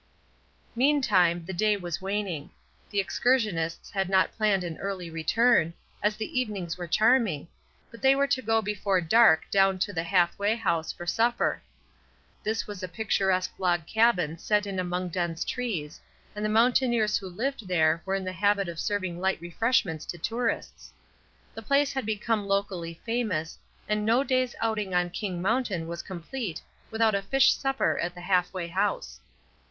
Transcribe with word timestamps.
Meantime, 0.75 1.43
the 1.45 1.53
day 1.53 1.77
was 1.77 2.01
waning. 2.01 2.49
The 2.89 2.97
excur 2.99 3.35
sionists 3.37 3.91
had 3.91 4.09
not 4.09 4.31
planned 4.35 4.63
an 4.63 4.79
early 4.79 5.11
return, 5.11 5.75
as 6.01 6.15
the 6.15 6.39
evenings 6.39 6.75
were 6.75 6.87
charming, 6.87 7.47
but 7.91 8.01
they 8.01 8.15
were 8.15 8.25
to 8.25 8.41
go 8.41 8.63
before 8.63 8.99
dark 8.99 9.43
down 9.51 9.77
to 9.77 9.93
the 9.93 10.01
Half 10.01 10.39
way 10.39 10.55
House 10.55 10.91
for 10.91 11.05
supper. 11.05 11.61
This 12.43 12.65
was 12.65 12.81
a 12.81 12.87
picturesque 12.87 13.53
log 13.59 13.85
cabin 13.85 14.39
set 14.39 14.65
in 14.65 14.79
among 14.79 15.09
dense 15.09 15.45
trees, 15.45 16.01
and 16.35 16.43
the 16.43 16.49
mountaineers 16.49 17.19
who 17.19 17.29
lived 17.29 17.67
there 17.67 18.01
were 18.03 18.15
in 18.15 18.23
the 18.23 18.33
habit 18.33 18.67
of 18.67 18.79
serving 18.79 19.19
hght 19.19 19.39
refreshments 19.39 20.03
to 20.07 20.17
tourists. 20.17 20.91
The 21.53 21.61
place 21.61 21.93
had 21.93 22.07
become 22.07 22.47
locally 22.47 22.99
famous, 23.05 23.59
and 23.87 24.03
no 24.03 24.23
day's 24.23 24.55
outing 24.61 24.95
on 24.95 25.11
King 25.11 25.43
Mountain 25.43 25.85
was 25.87 26.01
complete 26.01 26.59
without 26.89 27.13
a 27.13 27.21
fish 27.21 27.53
supper 27.53 27.99
at 27.99 28.15
the 28.15 28.21
Half 28.21 28.51
way 28.51 28.65
House. 28.67 29.19